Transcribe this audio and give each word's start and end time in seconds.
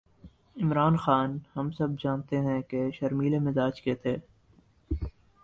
عمران 0.57 0.95
خان، 0.97 1.37
ہم 1.55 1.71
سب 1.71 1.87
جانتے 1.99 2.37
ہیں 2.37 2.61
کہ 2.61 2.91
شرمیلے 2.91 3.39
مزاج 3.39 3.81
کے 3.81 3.95
تھے۔ 3.95 4.17